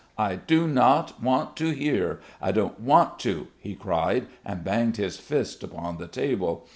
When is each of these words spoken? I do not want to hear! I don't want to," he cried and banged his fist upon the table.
I 0.17 0.35
do 0.35 0.67
not 0.67 1.21
want 1.21 1.55
to 1.57 1.69
hear! 1.75 2.21
I 2.41 2.51
don't 2.51 2.79
want 2.79 3.19
to," 3.19 3.49
he 3.59 3.75
cried 3.75 4.25
and 4.43 4.63
banged 4.63 4.97
his 4.97 5.17
fist 5.17 5.61
upon 5.61 5.99
the 5.99 6.07
table. 6.07 6.65